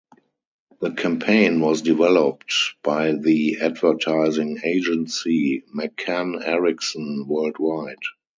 [0.79, 2.51] The campaign was developed
[2.81, 7.99] by the advertising agency McCann-Erickson Worldwide.